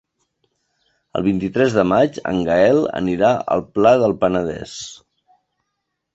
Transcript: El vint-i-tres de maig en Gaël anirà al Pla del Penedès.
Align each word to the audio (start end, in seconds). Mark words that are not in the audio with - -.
El 1.19 1.25
vint-i-tres 1.27 1.75
de 1.79 1.83
maig 1.89 2.17
en 2.31 2.39
Gaël 2.47 2.81
anirà 3.01 3.31
al 3.59 3.65
Pla 3.77 3.93
del 4.07 4.19
Penedès. 4.25 4.77